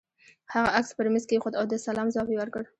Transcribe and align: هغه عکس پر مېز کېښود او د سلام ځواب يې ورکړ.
هغه 0.53 0.69
عکس 0.77 0.91
پر 0.97 1.07
مېز 1.13 1.23
کېښود 1.29 1.53
او 1.59 1.65
د 1.67 1.73
سلام 1.85 2.07
ځواب 2.13 2.27
يې 2.31 2.37
ورکړ. 2.39 2.63